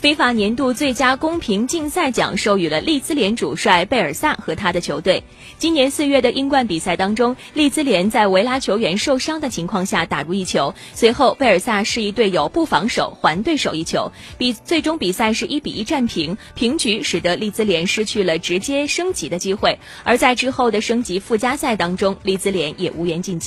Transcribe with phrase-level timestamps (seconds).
[0.00, 5.24] 非法年度最佳公平竞赛奖授予了利兹联主帅贝尔萨和他的球队。
[5.58, 23.46] 今年四月的英冠比赛当中利兹联在维拉球员受伤的情况下打入一球随后贝尔萨示意队友不防守还对手一球比最终比赛是一比一战平平局使得利兹联失去了直接升级的机会而在之后的升级附加赛当中利兹联也无缘晋级。